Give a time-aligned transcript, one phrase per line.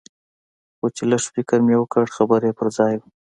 [0.77, 3.07] خو چې لږ فکر مې وکړ خبره يې پر ځاى وه.